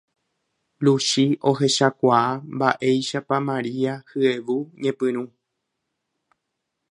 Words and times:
Luchi 0.85 1.25
ohechakuaa 1.49 2.29
mba'éichapa 2.59 3.39
Maria 3.49 3.93
hyevu 4.11 4.57
ñepyrũ 4.81 5.23